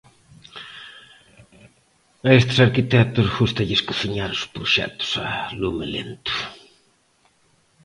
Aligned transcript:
A 2.27 2.29
estes 2.39 2.57
arquitectos 2.67 3.27
gústalles 3.37 3.85
cociñar 3.89 4.29
os 4.37 4.43
proxectos 4.53 5.09
a 5.25 5.25
lume 5.61 5.85
lento. 5.95 6.33